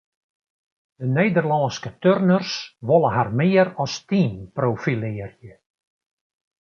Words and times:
De 0.99 1.09
Nederlânske 1.17 1.91
turners 2.05 2.53
wolle 2.87 3.11
har 3.17 3.29
mear 3.39 3.67
as 3.83 3.95
team 4.09 4.33
profilearje. 4.59 5.53